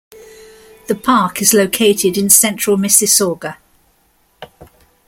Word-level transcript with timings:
The 0.87 0.95
park 0.95 1.43
is 1.43 1.53
located 1.53 2.17
in 2.17 2.31
central 2.31 2.75
Mississauga. 2.75 3.57